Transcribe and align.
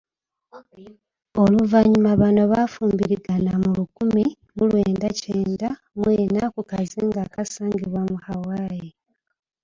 Oluvannyuma 1.41 2.11
bano 2.21 2.43
bafumbirigana 2.51 3.51
mu 3.63 3.69
lukumi 3.77 4.25
mu 4.55 4.63
lwenda 4.71 5.07
kyenda 5.19 5.69
mu 5.97 6.03
ena 6.21 6.43
ku 6.53 6.61
kazinga 6.71 7.19
akasangibwa 7.27 8.01
mu 8.11 8.17
Hawai. 8.25 8.87